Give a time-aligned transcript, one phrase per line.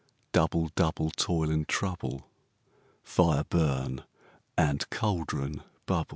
[0.03, 0.09] ALL.
[0.31, 2.25] Double, double, toil and trouble;
[3.03, 4.03] Fire, burn;
[4.57, 6.09] and cauldron, bubble.